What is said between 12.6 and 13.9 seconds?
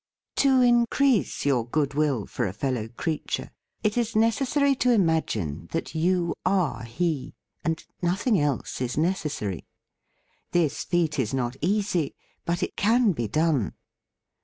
it can be done.